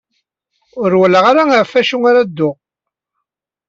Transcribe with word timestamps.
Ur 0.81 0.91
walaɣ 0.99 1.25
ara 1.31 1.43
ɣef 1.51 1.71
wacu 1.75 1.97
ara 2.09 2.27
dduɣ. 2.29 2.55